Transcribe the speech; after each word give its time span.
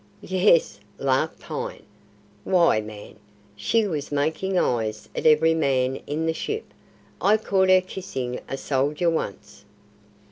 "Yes!" 0.23 0.79
laughed 0.97 1.37
Pine. 1.41 1.83
"Why, 2.43 2.81
man, 2.81 3.17
she 3.55 3.85
was 3.87 4.11
making 4.11 4.57
eyes 4.57 5.07
at 5.15 5.27
every 5.27 5.53
man 5.53 5.97
in 6.07 6.25
the 6.25 6.33
ship! 6.33 6.73
I 7.21 7.37
caught 7.37 7.69
her 7.69 7.81
kissing 7.81 8.39
a 8.49 8.57
soldier 8.57 9.11
once." 9.11 9.63